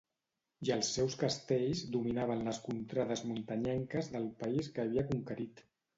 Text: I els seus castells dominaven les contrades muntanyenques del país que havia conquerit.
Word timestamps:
I 0.67 0.71
els 0.75 0.87
seus 0.93 1.17
castells 1.23 1.83
dominaven 1.95 2.41
les 2.47 2.61
contrades 2.69 3.23
muntanyenques 3.33 4.11
del 4.17 4.27
país 4.45 4.71
que 4.79 4.85
havia 4.87 5.05
conquerit. 5.13 5.63